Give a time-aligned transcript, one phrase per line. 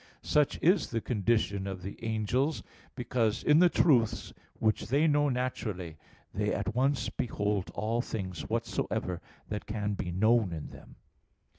[0.23, 2.63] Such is the condition of the angels,
[2.95, 5.95] because in the truths which they know naturally,
[6.33, 10.95] they at once behold all things whatsoever that can be known in them.